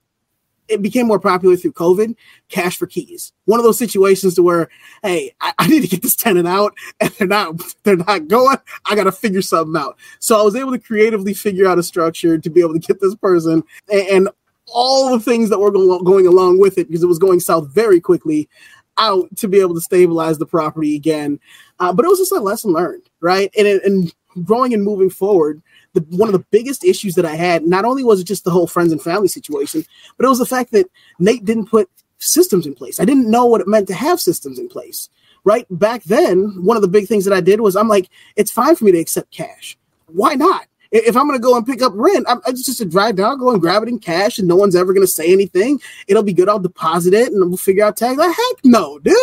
[0.68, 2.16] it became more popular through COVID.
[2.50, 3.34] Cash for keys.
[3.46, 4.70] One of those situations to where,
[5.04, 8.58] hey, I, I need to get this tenant out, and they're not they're not going.
[8.86, 9.98] I got to figure something out.
[10.20, 13.00] So I was able to creatively figure out a structure to be able to get
[13.00, 14.30] this person and, and
[14.74, 17.70] all the things that were go- going along with it because it was going south
[17.70, 18.50] very quickly
[18.98, 21.40] out to be able to stabilize the property again.
[21.80, 23.52] Uh, but it was just a lesson learned, right?
[23.58, 25.62] And and growing and moving forward,
[25.96, 28.52] the, one of the biggest issues that I had, not only was it just the
[28.52, 29.84] whole friends and family situation,
[30.18, 33.00] but it was the fact that Nate didn't put systems in place.
[33.00, 35.10] I didn't know what it meant to have systems in place,
[35.46, 35.66] right?
[35.70, 38.76] Back then, one of the big things that I did was I'm like, it's fine
[38.76, 39.78] for me to accept cash.
[40.08, 40.68] Why not?
[40.92, 43.40] If I'm going to go and pick up rent, I'm, it's just a drive down,
[43.40, 45.82] go and grab it in cash, and no one's ever going to say anything.
[46.08, 46.48] It'll be good.
[46.48, 48.18] I'll deposit it, and we'll figure out tax.
[48.18, 49.16] Like, heck no, dude.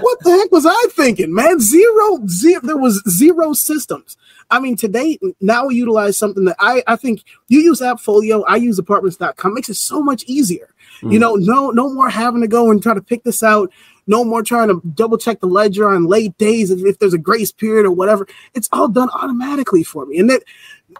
[0.00, 1.60] What the heck was I thinking, man?
[1.60, 2.60] Zero, zero.
[2.62, 4.16] There was zero systems.
[4.50, 8.56] I mean, today now we utilize something that I I think you use Appfolio, I
[8.56, 9.54] use Apartments.com.
[9.54, 10.68] Makes it so much easier.
[11.02, 11.20] You Mm.
[11.20, 13.72] know, no no more having to go and try to pick this out.
[14.06, 17.50] No more trying to double check the ledger on late days if, there's a grace
[17.50, 18.26] period or whatever.
[18.54, 20.18] It's all done automatically for me.
[20.18, 20.42] And that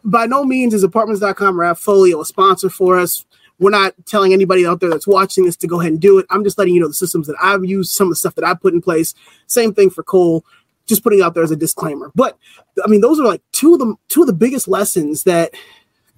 [0.04, 3.24] by no means is Apartments.com or Appfolio a sponsor for us.
[3.58, 6.26] We're not telling anybody out there that's watching this to go ahead and do it.
[6.28, 8.44] I'm just letting you know the systems that I've used, some of the stuff that
[8.44, 9.14] I put in place.
[9.46, 10.44] Same thing for Cole.
[10.84, 12.12] Just putting out there as a disclaimer.
[12.14, 12.38] But
[12.84, 15.54] I mean, those are like two of the two of the biggest lessons that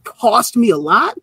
[0.04, 1.16] cost me a lot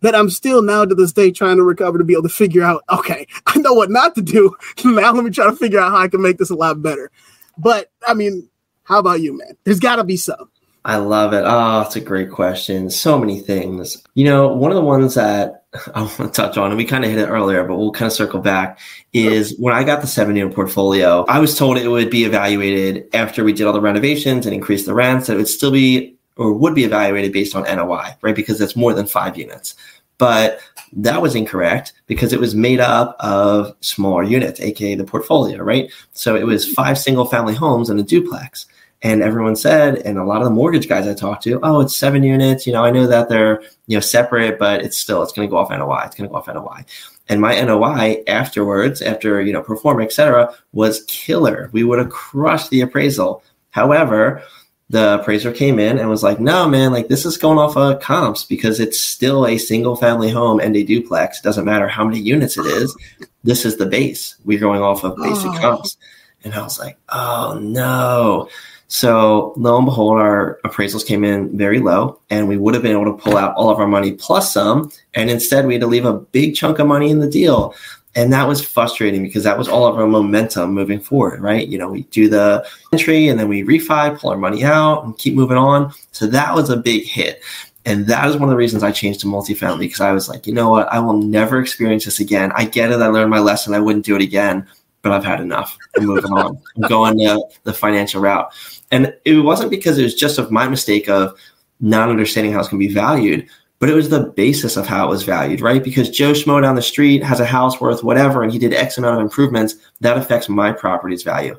[0.00, 2.62] that I'm still now to this day trying to recover to be able to figure
[2.62, 4.54] out, okay, I know what not to do.
[4.84, 7.10] Now let me try to figure out how I can make this a lot better.
[7.56, 8.48] But I mean,
[8.84, 9.56] how about you, man?
[9.64, 10.50] There's gotta be some.
[10.84, 11.42] I love it.
[11.44, 12.88] Oh, it's a great question.
[12.88, 14.02] So many things.
[14.14, 17.04] You know, one of the ones that I want to touch on, and we kind
[17.04, 18.78] of hit it earlier, but we'll kind of circle back,
[19.12, 23.14] is when I got the seven unit portfolio, I was told it would be evaluated
[23.14, 26.17] after we did all the renovations and increased the rents, that it would still be
[26.38, 28.34] or would be evaluated based on NOI, right?
[28.34, 29.74] Because that's more than five units.
[30.16, 30.60] But
[30.92, 35.90] that was incorrect because it was made up of smaller units, aka the portfolio, right?
[36.12, 38.66] So it was five single family homes and a duplex.
[39.00, 41.94] And everyone said, and a lot of the mortgage guys I talked to, oh, it's
[41.94, 42.66] seven units.
[42.66, 45.50] You know, I know that they're you know separate, but it's still it's going to
[45.50, 46.02] go off NOI.
[46.06, 46.84] It's going to go off NOI.
[47.28, 51.70] And my NOI afterwards, after you know perform, et cetera, was killer.
[51.72, 53.44] We would have crushed the appraisal.
[53.70, 54.42] However,
[54.90, 58.00] the appraiser came in and was like, no, man, like this is going off of
[58.00, 61.38] comps because it's still a single family home and a duplex.
[61.38, 62.96] It doesn't matter how many units it is.
[63.44, 64.34] This is the base.
[64.44, 65.58] We're going off of basic oh.
[65.60, 65.96] comps.
[66.42, 68.48] And I was like, oh no.
[68.88, 72.92] So lo and behold, our appraisals came in very low, and we would have been
[72.92, 74.90] able to pull out all of our money plus some.
[75.14, 77.74] And instead, we had to leave a big chunk of money in the deal.
[78.18, 81.68] And that was frustrating because that was all of our momentum moving forward, right?
[81.68, 85.16] You know, we do the entry and then we refi, pull our money out, and
[85.16, 85.92] keep moving on.
[86.10, 87.40] So that was a big hit.
[87.84, 90.48] And that is one of the reasons I changed to multifamily because I was like,
[90.48, 90.92] you know what?
[90.92, 92.50] I will never experience this again.
[92.56, 93.00] I get it.
[93.00, 93.72] I learned my lesson.
[93.72, 94.66] I wouldn't do it again,
[95.02, 95.78] but I've had enough.
[95.96, 96.60] I'm moving on.
[96.76, 98.52] I'm going the, the financial route.
[98.90, 101.38] And it wasn't because it was just of my mistake of
[101.78, 105.06] not understanding how it's going to be valued, but it was the basis of how
[105.06, 105.82] it was valued, right?
[105.82, 108.98] Because Joe Schmo down the street has a house worth whatever, and he did X
[108.98, 109.76] amount of improvements.
[110.00, 111.58] That affects my property's value.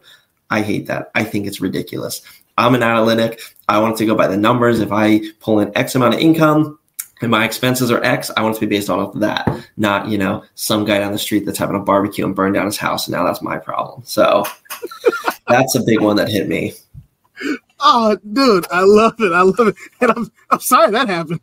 [0.49, 1.12] I hate that.
[1.15, 2.21] I think it's ridiculous.
[2.58, 3.41] I'm an analytic.
[3.69, 4.79] I want it to go by the numbers.
[4.79, 6.77] If I pull in X amount of income,
[7.21, 10.08] and my expenses are X, I want it to be based off of that, not,
[10.08, 12.77] you know, some guy down the street that's having a barbecue and burned down his
[12.77, 13.08] house.
[13.08, 14.03] And now that's my problem.
[14.05, 14.45] So
[15.47, 16.73] that's a big one that hit me.
[17.80, 19.32] Oh, dude, I love it.
[19.32, 19.76] I love it.
[20.02, 21.39] And I'm, I'm sorry that happened.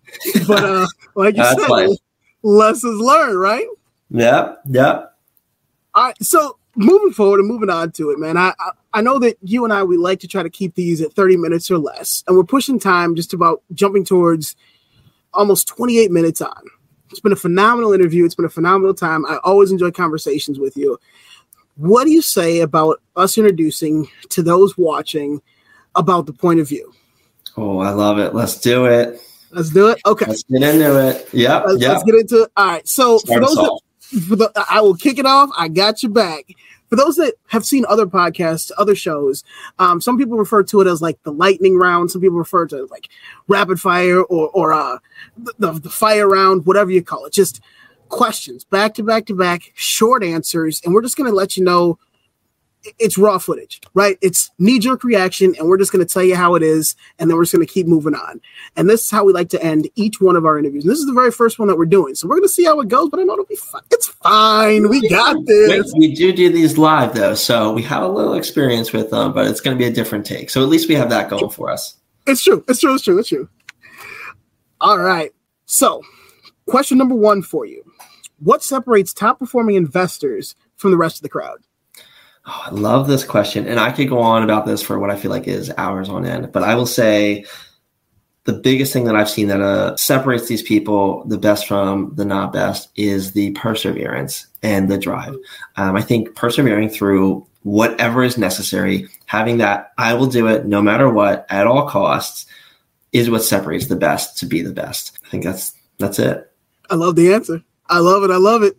[0.46, 1.96] But uh, like you said,
[2.42, 3.66] lessons learned, right?
[4.10, 5.06] Yeah, yeah.
[5.94, 6.22] All right.
[6.22, 8.36] So moving forward and moving on to it, man.
[8.36, 11.00] I, I, I know that you and I we like to try to keep these
[11.00, 14.54] at 30 minutes or less, and we're pushing time just about jumping towards
[15.32, 16.62] almost 28 minutes on.
[17.10, 18.24] It's been a phenomenal interview.
[18.24, 19.24] It's been a phenomenal time.
[19.26, 20.98] I always enjoy conversations with you.
[21.76, 25.40] What do you say about us introducing to those watching
[25.96, 26.92] about the point of view?
[27.56, 28.34] Oh, I love it.
[28.34, 29.20] Let's do it.
[29.50, 30.00] Let's do it.
[30.04, 30.26] Okay.
[30.26, 31.28] Let's get into it.
[31.32, 31.60] Yeah.
[31.60, 31.92] Let's, yep.
[31.92, 32.52] let's get into it.
[32.56, 32.86] All right.
[32.86, 33.80] So Start for those that,
[34.28, 35.50] for the, I will kick it off.
[35.56, 36.44] I got you back.
[36.88, 39.42] For those that have seen other podcasts, other shows,
[39.78, 42.10] um, some people refer to it as like the lightning round.
[42.10, 43.08] Some people refer to it like
[43.48, 44.98] rapid fire or or uh,
[45.58, 47.32] the, the fire round, whatever you call it.
[47.32, 47.60] Just
[48.08, 51.64] questions back to back to back, short answers, and we're just going to let you
[51.64, 51.98] know
[52.98, 54.18] it's raw footage, right?
[54.20, 57.30] It's knee jerk reaction, and we're just going to tell you how it is, and
[57.30, 58.40] then we're just going to keep moving on.
[58.76, 60.84] And this is how we like to end each one of our interviews.
[60.84, 62.64] And this is the very first one that we're doing, so we're going to see
[62.64, 63.10] how it goes.
[63.10, 63.82] But I know it'll be fine.
[63.90, 64.88] It's fine.
[64.88, 65.92] We got this.
[65.96, 69.46] We do do these live though, so we have a little experience with them, but
[69.46, 70.50] it's going to be a different take.
[70.50, 71.96] So at least we have that going for us.
[72.26, 72.64] It's true.
[72.68, 72.94] It's true.
[72.94, 73.18] It's true.
[73.18, 73.48] It's true.
[74.80, 75.32] All right.
[75.66, 76.02] So,
[76.66, 77.82] question number one for you:
[78.40, 81.58] What separates top performing investors from the rest of the crowd?
[82.46, 83.66] Oh, I love this question.
[83.66, 86.24] And I could go on about this for what I feel like is hours on
[86.24, 86.52] end.
[86.52, 87.44] But I will say
[88.44, 92.24] the biggest thing that I've seen that uh, separates these people, the best from the
[92.24, 95.34] not best, is the perseverance and the drive.
[95.76, 100.80] Um, I think persevering through whatever is necessary, having that I will do it no
[100.80, 102.46] matter what at all costs,
[103.12, 105.18] is what separates the best to be the best.
[105.26, 106.52] I think that's that's it.
[106.88, 107.62] I love the answer.
[107.88, 108.30] I love it.
[108.30, 108.78] I love it.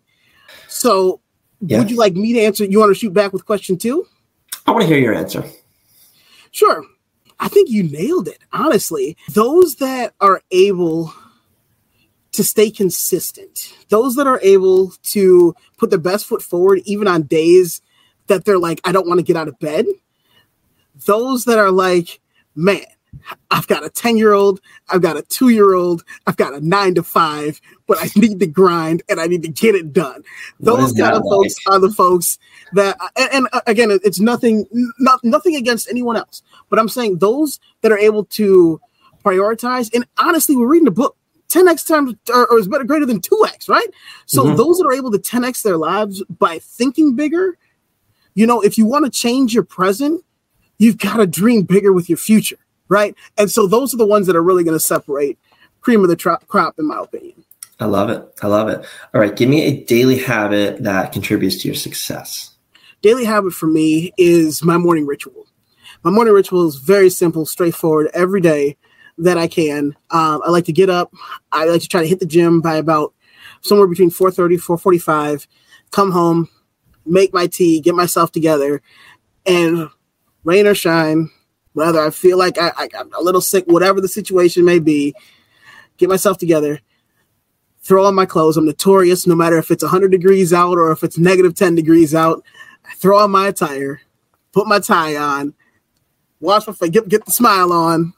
[0.70, 1.20] So
[1.62, 1.80] yeah.
[1.80, 2.66] Would you like me to answer?
[2.66, 4.08] You want to shoot back with question two?
[4.66, 5.44] I want to hear your answer.
[6.52, 6.84] Sure.
[7.40, 8.40] I think you nailed it.
[8.52, 11.14] Honestly, those that are able
[12.32, 17.24] to stay consistent, those that are able to put their best foot forward, even on
[17.24, 17.82] days
[18.28, 19.86] that they're like, I don't want to get out of bed,
[21.06, 22.20] those that are like,
[22.56, 22.82] man,
[23.52, 26.66] I've got a 10 year old, I've got a two year old, I've got a
[26.66, 30.24] nine to five, but I need to grind and I need to get it done.
[30.60, 31.32] Those kind of like?
[31.32, 32.38] folks are the folks
[32.74, 34.66] that, and, and, again, it's nothing,
[35.00, 38.80] not, nothing against anyone else, but I'm saying those that are able to
[39.24, 39.94] prioritize.
[39.94, 41.16] And honestly, we're reading a book.
[41.50, 43.88] 10x times or, or is better greater than 2x, right?
[44.26, 44.58] So mm-hmm.
[44.58, 47.58] those that are able to 10x their lives by thinking bigger,
[48.34, 50.26] you know, if you want to change your present,
[50.78, 52.58] you've got to dream bigger with your future
[52.90, 53.16] right?
[53.38, 55.38] And so those are the ones that are really going to separate
[55.82, 57.44] cream of the crop, in my opinion.
[57.80, 58.24] I love it.
[58.42, 58.86] I love it.
[59.14, 62.56] All right, give me a daily habit that contributes to your success.
[63.02, 65.46] Daily habit for me is my morning ritual.
[66.04, 68.10] My morning ritual is very simple, straightforward.
[68.14, 68.78] Every day
[69.20, 71.14] that I can, um, I like to get up.
[71.52, 73.14] I like to try to hit the gym by about
[73.62, 75.48] somewhere between 4.30, 4.45,
[75.92, 76.50] come home,
[77.06, 78.82] make my tea, get myself together,
[79.46, 79.90] and
[80.44, 81.30] rain or shine,
[81.78, 85.14] whether I feel like I, I, I'm a little sick, whatever the situation may be,
[85.98, 86.80] get myself together,
[87.82, 88.58] throw on my clothes.
[88.58, 92.16] I'm notorious, no matter if it's 100 degrees out or if it's negative 10 degrees
[92.16, 92.44] out.
[92.84, 94.02] I throw on my attire,
[94.54, 95.54] put my tie on,
[96.40, 98.14] wash my face, get, get the smile on,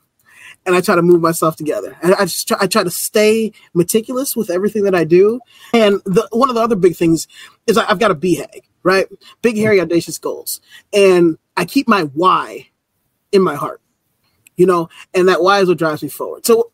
[0.65, 1.97] and I try to move myself together.
[2.01, 5.41] And I just try, I try to stay meticulous with everything that I do.
[5.73, 7.27] And the, one of the other big things
[7.67, 9.07] is I, I've got a BHAG, right?
[9.41, 10.61] Big, hairy, audacious goals.
[10.93, 12.68] And I keep my why
[13.31, 13.81] in my heart.
[14.59, 16.45] you know, and that why is what drives me forward.
[16.45, 16.71] So,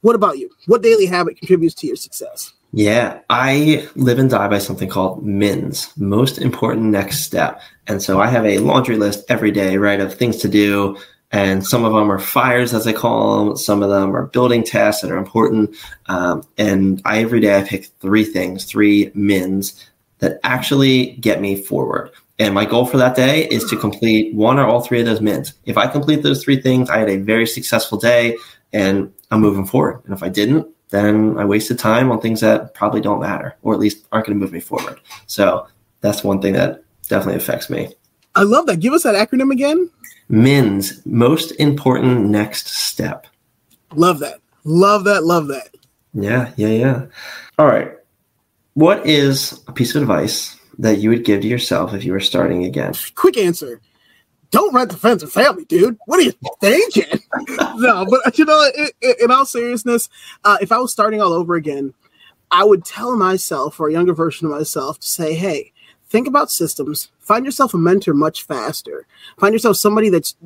[0.00, 0.50] what about you?
[0.66, 2.52] What daily habit contributes to your success?
[2.72, 7.60] Yeah, I live and die by something called MINS, most important next step.
[7.86, 10.96] And so I have a laundry list every day, right, of things to do.
[11.32, 13.56] And some of them are fires, as I call them.
[13.58, 15.76] Some of them are building tasks that are important.
[16.06, 19.90] Um, and I, every day I pick three things, three MINS
[20.20, 22.10] that actually get me forward.
[22.42, 23.80] And my goal for that day is to hmm.
[23.80, 25.54] complete one or all three of those MINS.
[25.64, 28.36] If I complete those three things, I had a very successful day
[28.72, 30.02] and I'm moving forward.
[30.04, 33.72] And if I didn't, then I wasted time on things that probably don't matter, or
[33.74, 35.00] at least aren't going to move me forward.
[35.26, 35.66] So
[36.00, 37.94] that's one thing that definitely affects me.
[38.34, 38.80] I love that.
[38.80, 39.88] Give us that acronym again.
[40.28, 43.26] MINS, most important next step.
[43.94, 44.40] Love that.
[44.64, 45.22] Love that.
[45.22, 45.68] Love that.
[46.12, 47.06] Yeah, yeah, yeah.
[47.58, 47.92] All right.
[48.74, 52.20] What is a piece of advice that you would give to yourself if you were
[52.20, 52.94] starting again?
[53.14, 53.80] Quick answer
[54.52, 55.98] don't rent the friends and family, dude.
[56.06, 57.20] What are you thinking?
[57.76, 60.08] no, but you know, it, it, in all seriousness,
[60.44, 61.94] uh, if I was starting all over again,
[62.50, 65.72] I would tell myself or a younger version of myself to say, hey,
[66.10, 69.06] think about systems, find yourself a mentor much faster,
[69.38, 70.36] find yourself somebody that's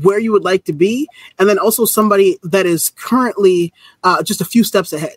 [0.00, 1.08] where you would like to be,
[1.40, 3.72] and then also somebody that is currently
[4.04, 5.16] uh, just a few steps ahead.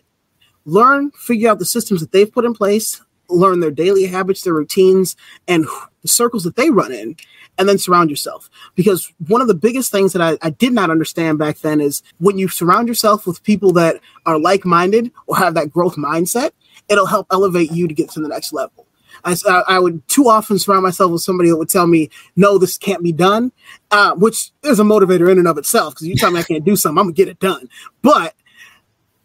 [0.64, 4.54] Learn, figure out the systems that they've put in place, learn their daily habits, their
[4.54, 5.16] routines,
[5.48, 5.66] and
[6.02, 7.16] the circles that they run in,
[7.58, 8.48] and then surround yourself.
[8.74, 12.02] Because one of the biggest things that I, I did not understand back then is
[12.18, 16.50] when you surround yourself with people that are like minded or have that growth mindset,
[16.88, 18.86] it'll help elevate you to get to the next level.
[19.24, 19.36] I,
[19.68, 23.02] I, would too often surround myself with somebody that would tell me, no, this can't
[23.02, 23.52] be done,
[23.90, 25.94] uh, which is a motivator in and of itself.
[25.94, 27.68] Because you tell me I can't do something, I'm going to get it done.
[28.02, 28.34] But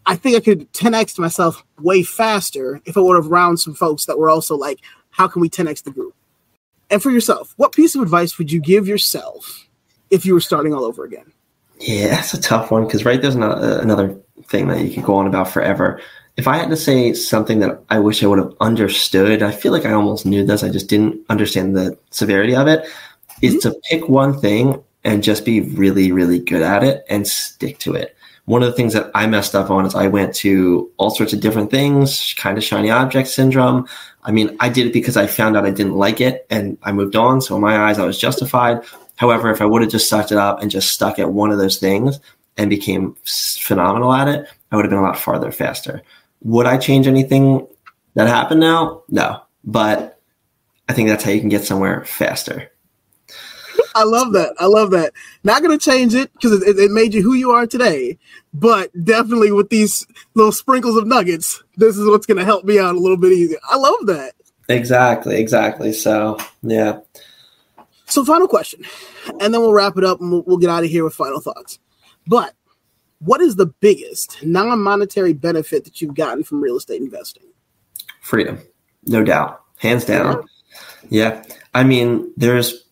[0.05, 4.05] I think I could 10x myself way faster if I would have round some folks
[4.05, 6.15] that were also like, how can we 10x the group?
[6.89, 9.67] And for yourself, what piece of advice would you give yourself
[10.11, 11.31] if you were starting all over again?
[11.79, 14.15] Yeah, that's a tough one because right there's not, uh, another
[14.47, 15.99] thing that you could go on about forever.
[16.37, 19.71] If I had to say something that I wish I would have understood, I feel
[19.71, 20.63] like I almost knew this.
[20.63, 22.87] I just didn't understand the severity of it.
[23.41, 23.69] Is mm-hmm.
[23.69, 27.93] to pick one thing and just be really, really good at it and stick to
[27.93, 28.14] it.
[28.45, 31.33] One of the things that I messed up on is I went to all sorts
[31.33, 33.87] of different things, kind of shiny object syndrome.
[34.23, 36.91] I mean, I did it because I found out I didn't like it and I
[36.91, 37.41] moved on.
[37.41, 38.83] So in my eyes, I was justified.
[39.15, 41.57] However, if I would have just sucked it up and just stuck at one of
[41.57, 42.19] those things
[42.57, 46.03] and became phenomenal at it, I would have been a lot farther faster.
[46.41, 47.67] Would I change anything
[48.13, 49.03] that happened now?
[49.09, 49.41] No.
[49.63, 50.19] But
[50.87, 52.71] I think that's how you can get somewhere faster.
[53.95, 54.53] I love that.
[54.59, 55.13] I love that.
[55.45, 58.19] Not going to change it because it, it, made you who you are today,
[58.53, 62.77] but definitely with these little sprinkles of nuggets, this is what's going to help me
[62.77, 63.57] out a little bit easier.
[63.69, 64.35] I love that.
[64.67, 65.37] Exactly.
[65.37, 65.93] Exactly.
[65.93, 66.99] So, yeah.
[68.07, 68.83] So, final question,
[69.39, 71.39] and then we'll wrap it up and we'll, we'll get out of here with final
[71.39, 71.79] thoughts.
[72.27, 72.53] But
[73.19, 77.43] what is the biggest non monetary benefit that you've gotten from real estate investing?
[78.21, 78.59] Freedom,
[79.05, 80.43] no doubt, hands down.
[81.09, 81.43] Yeah.
[81.73, 82.84] I mean, there's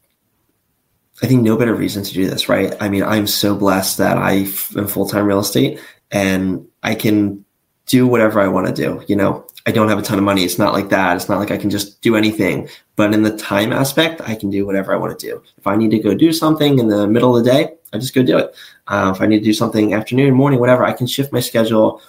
[1.24, 2.76] I think no better reason to do this, right?
[2.82, 5.80] I mean, I'm so blessed that I am full time real estate
[6.12, 7.46] and I can
[7.86, 9.02] do whatever I want to do.
[9.08, 10.44] You know, I don't have a ton of money.
[10.44, 11.16] It's not like that.
[11.16, 12.68] It's not like I can just do anything.
[12.98, 15.42] But in the time aspect, I can do whatever I want to do.
[15.58, 18.14] If I need to go do something in the middle of the day, I just
[18.14, 18.54] go do it.
[18.88, 22.02] Uh, if I need to do something afternoon, morning, whatever, I can shift my schedule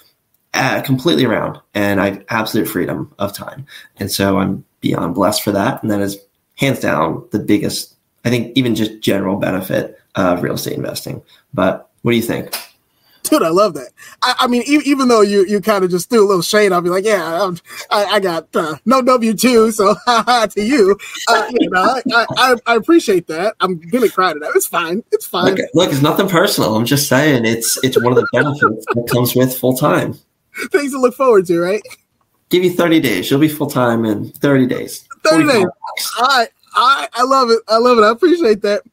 [0.53, 3.65] uh, completely around and I have absolute freedom of time.
[3.95, 5.81] And so I'm beyond blessed for that.
[5.81, 6.17] And that is
[6.57, 7.94] hands down the biggest
[8.25, 11.21] I think even just general benefit of real estate investing.
[11.53, 12.55] But what do you think?
[13.29, 13.89] Dude, I love that.
[14.21, 16.71] I, I mean, e- even though you you kind of just threw a little shade,
[16.71, 17.51] I'll be like, yeah,
[17.89, 22.55] I, I got uh, no W two, so to you, uh, you know, I, I,
[22.67, 23.55] I, appreciate that.
[23.61, 24.51] I'm gonna cry to that.
[24.55, 25.03] It's fine.
[25.11, 25.55] It's fine.
[25.55, 26.75] Look, look, it's nothing personal.
[26.75, 30.19] I'm just saying it's it's one of the benefits that comes with full time.
[30.71, 31.81] Things to look forward to, right?
[32.49, 33.31] Give you 30 days.
[33.31, 35.07] You'll be full time in 30 days.
[35.23, 35.65] 30 days.
[36.19, 36.49] All right.
[36.75, 37.59] I I love it.
[37.67, 38.03] I love it.
[38.03, 38.83] I appreciate that.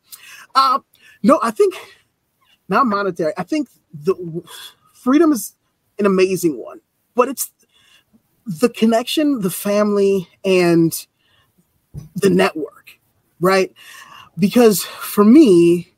[0.55, 0.79] Uh,
[1.23, 1.75] no, I think
[2.69, 3.33] not monetary.
[3.37, 4.15] I think the
[4.95, 5.55] freedom is
[5.99, 6.81] an amazing one,
[7.15, 7.51] but it's
[8.47, 11.07] the connection, the family, and
[12.17, 12.99] the network,
[13.41, 13.73] right?
[14.39, 15.95] Because for me,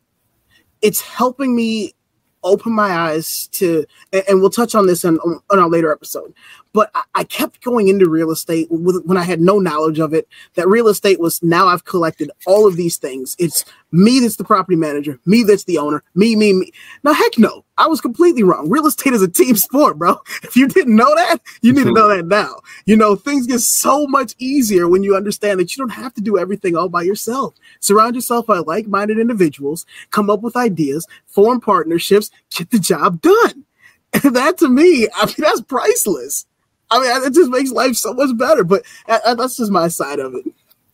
[0.82, 1.94] it's helping me
[2.42, 6.34] open my eyes to, and, we'll touch on this in, on our later episode,
[6.74, 10.12] but I, I kept going into real estate with, when I had no knowledge of
[10.12, 10.28] it.
[10.54, 13.34] That real estate was now I've collected all of these things.
[13.38, 16.72] It's me that's the property manager, me that's the owner, me, me, me.
[17.04, 18.68] Now, heck no, I was completely wrong.
[18.68, 20.18] Real estate is a team sport, bro.
[20.42, 22.56] If you didn't know that, you need to know that now.
[22.86, 26.20] You know, things get so much easier when you understand that you don't have to
[26.20, 27.54] do everything all by yourself.
[27.78, 33.22] Surround yourself by like minded individuals, come up with ideas, form partnerships, get the job
[33.22, 33.64] done.
[34.12, 36.46] And that to me, I mean, that's priceless.
[36.90, 38.64] I mean, it just makes life so much better.
[38.64, 40.44] But that's just my side of it.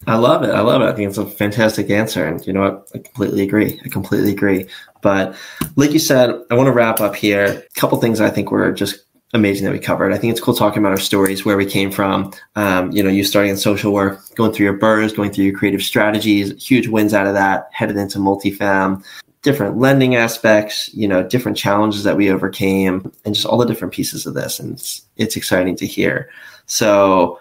[0.07, 0.51] I love it.
[0.51, 0.86] I love it.
[0.86, 2.26] I think it's a fantastic answer.
[2.26, 2.88] And you know what?
[2.95, 3.80] I completely agree.
[3.84, 4.66] I completely agree.
[5.03, 5.36] But
[5.76, 7.45] like you said, I want to wrap up here.
[7.45, 10.12] A couple things I think were just amazing that we covered.
[10.12, 12.32] I think it's cool talking about our stories, where we came from.
[12.57, 15.57] Um, you know, you starting in social work, going through your BRRRRs, going through your
[15.57, 19.05] creative strategies, huge wins out of that, headed into multifam,
[19.43, 23.95] different lending aspects, you know, different challenges that we overcame, and just all the different
[23.95, 24.61] pieces of this.
[24.61, 26.30] And it's, it's exciting to hear.
[26.66, 27.38] So,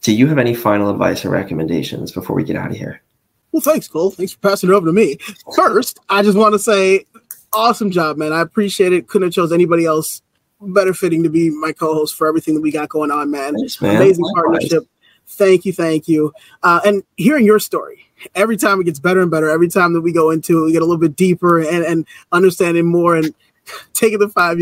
[0.00, 3.02] do you have any final advice or recommendations before we get out of here?
[3.50, 4.10] Well, thanks, Cole.
[4.10, 5.18] Thanks for passing it over to me.
[5.56, 7.06] First, I just want to say,
[7.52, 8.32] awesome job, man.
[8.32, 9.08] I appreciate it.
[9.08, 10.22] Couldn't have chose anybody else
[10.60, 13.54] better fitting to be my co-host for everything that we got going on, man.
[13.54, 13.96] Thanks, man.
[13.96, 14.84] Amazing partnership.
[15.26, 16.32] Thank you, thank you.
[16.62, 19.48] Uh, and hearing your story, every time it gets better and better.
[19.48, 22.06] Every time that we go into it, we get a little bit deeper and, and
[22.32, 23.34] understanding more and
[23.92, 24.58] taking the five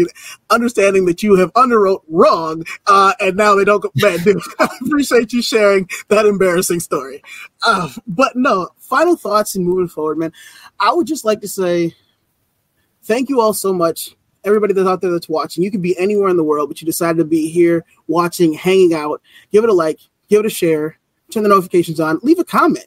[0.51, 3.91] understanding that you have underwrote wrong, uh, and now they don't go.
[3.97, 7.23] Man, dude, I appreciate you sharing that embarrassing story.
[7.65, 10.33] Uh, but no, final thoughts and moving forward, man.
[10.81, 11.95] I would just like to say
[13.03, 14.15] thank you all so much.
[14.45, 16.87] Everybody that's out there that's watching, you could be anywhere in the world, but you
[16.87, 19.21] decided to be here watching, hanging out.
[19.51, 19.99] Give it a like,
[20.29, 20.99] give it a share,
[21.33, 22.87] turn the notifications on, leave a comment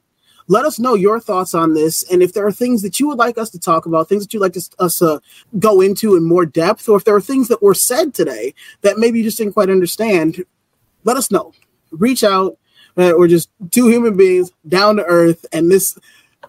[0.49, 2.03] let us know your thoughts on this.
[2.11, 4.33] And if there are things that you would like us to talk about, things that
[4.33, 5.19] you'd like to, us to uh,
[5.59, 8.97] go into in more depth, or if there are things that were said today that
[8.97, 10.43] maybe you just didn't quite understand,
[11.03, 11.53] let us know.
[11.91, 12.57] Reach out.
[12.97, 15.45] Uh, we're just two human beings down to earth.
[15.53, 15.97] And this,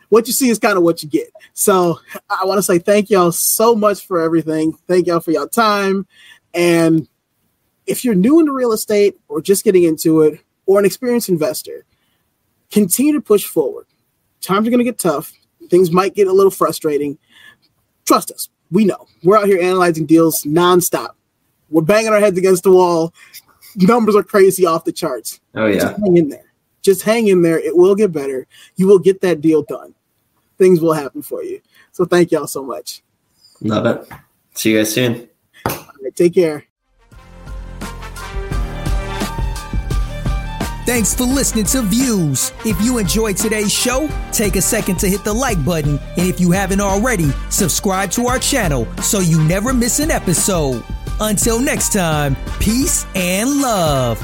[0.09, 1.29] what you see is kind of what you get.
[1.53, 4.73] So I want to say thank y'all so much for everything.
[4.89, 6.07] Thank y'all for your time.
[6.55, 7.07] And
[7.87, 11.85] if you're new into real estate or just getting into it, or an experienced investor,
[12.71, 13.87] continue to push forward
[14.41, 15.33] times are going to get tough.
[15.69, 17.19] Things might get a little frustrating.
[18.07, 18.49] Trust us.
[18.71, 19.07] We know.
[19.23, 21.11] We're out here analyzing deals nonstop.
[21.71, 23.15] We're banging our heads against the wall.
[23.77, 25.41] Numbers are crazy off the charts.
[25.55, 25.79] Oh, yeah.
[25.79, 26.53] Just hang in there.
[26.83, 27.59] Just hang in there.
[27.59, 28.47] It will get better.
[28.77, 29.95] You will get that deal done.
[30.59, 31.61] Things will happen for you.
[31.93, 33.03] So thank y'all so much.
[33.61, 34.09] Love it.
[34.55, 35.29] See you guys soon.
[35.67, 36.65] All right, take care.
[40.91, 42.67] Thanks for listening to VEWS.
[42.67, 46.01] If you enjoyed today's show, take a second to hit the like button.
[46.17, 50.83] And if you haven't already, subscribe to our channel so you never miss an episode.
[51.21, 54.19] Until next time, peace and love.